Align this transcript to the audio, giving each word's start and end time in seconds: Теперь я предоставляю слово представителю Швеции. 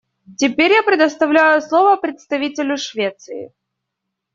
Теперь 0.35 0.71
я 0.71 0.81
предоставляю 0.81 1.61
слово 1.61 1.95
представителю 1.95 2.75
Швеции. 2.75 3.53